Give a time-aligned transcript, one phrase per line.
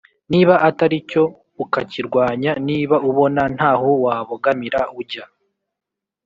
[0.31, 1.23] niba atari cyo
[1.63, 5.25] ukakirwanya, niba ubona nta ho wabogamira ujya